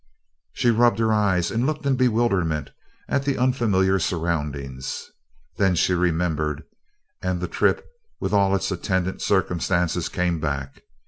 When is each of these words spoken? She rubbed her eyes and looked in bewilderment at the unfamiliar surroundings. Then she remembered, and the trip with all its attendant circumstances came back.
She 0.53 0.71
rubbed 0.71 0.97
her 0.97 1.13
eyes 1.13 1.51
and 1.51 1.67
looked 1.67 1.85
in 1.85 1.95
bewilderment 1.95 2.71
at 3.07 3.23
the 3.23 3.37
unfamiliar 3.37 3.99
surroundings. 3.99 5.11
Then 5.57 5.75
she 5.75 5.93
remembered, 5.93 6.63
and 7.21 7.39
the 7.39 7.47
trip 7.47 7.85
with 8.19 8.33
all 8.33 8.55
its 8.55 8.71
attendant 8.71 9.21
circumstances 9.21 10.09
came 10.09 10.39
back. 10.39 10.81